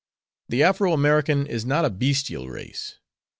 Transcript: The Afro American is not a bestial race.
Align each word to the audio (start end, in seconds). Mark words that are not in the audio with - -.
The 0.49 0.63
Afro 0.63 0.93
American 0.93 1.45
is 1.45 1.63
not 1.63 1.85
a 1.85 1.91
bestial 1.91 2.49
race. 2.49 2.97